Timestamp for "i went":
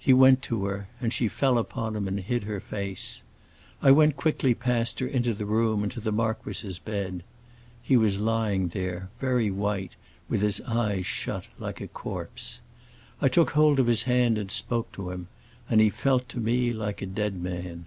3.80-4.16